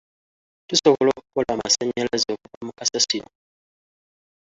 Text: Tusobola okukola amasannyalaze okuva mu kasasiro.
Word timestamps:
Tusobola 0.69 1.09
okukola 1.19 1.49
amasannyalaze 1.53 2.29
okuva 2.35 2.59
mu 2.67 2.71
kasasiro. 2.79 3.29